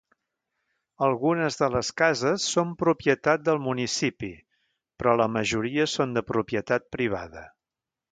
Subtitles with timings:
[1.07, 4.31] Algunes de les cases són propietat del municipi,
[5.03, 7.45] però la majoria són de propietat privada.